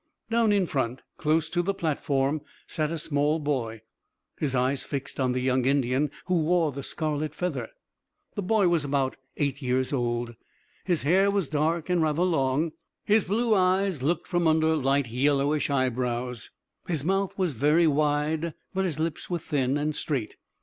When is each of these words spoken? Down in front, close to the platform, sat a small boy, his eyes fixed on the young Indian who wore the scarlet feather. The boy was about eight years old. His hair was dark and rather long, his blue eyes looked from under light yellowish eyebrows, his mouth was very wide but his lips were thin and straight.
Down 0.31 0.51
in 0.51 0.65
front, 0.65 1.03
close 1.17 1.47
to 1.49 1.61
the 1.61 1.75
platform, 1.75 2.41
sat 2.65 2.89
a 2.89 2.97
small 2.97 3.37
boy, 3.37 3.81
his 4.35 4.55
eyes 4.55 4.83
fixed 4.83 5.19
on 5.19 5.33
the 5.33 5.41
young 5.41 5.65
Indian 5.65 6.09
who 6.25 6.41
wore 6.41 6.71
the 6.71 6.81
scarlet 6.81 7.35
feather. 7.35 7.67
The 8.33 8.41
boy 8.41 8.67
was 8.67 8.83
about 8.83 9.15
eight 9.37 9.61
years 9.61 9.93
old. 9.93 10.33
His 10.85 11.03
hair 11.03 11.29
was 11.29 11.49
dark 11.49 11.87
and 11.87 12.01
rather 12.01 12.23
long, 12.23 12.71
his 13.05 13.25
blue 13.25 13.53
eyes 13.53 14.01
looked 14.01 14.25
from 14.27 14.47
under 14.47 14.75
light 14.75 15.07
yellowish 15.07 15.69
eyebrows, 15.69 16.49
his 16.87 17.05
mouth 17.05 17.37
was 17.37 17.53
very 17.53 17.85
wide 17.85 18.55
but 18.73 18.85
his 18.85 18.97
lips 18.97 19.29
were 19.29 19.37
thin 19.37 19.77
and 19.77 19.95
straight. 19.95 20.35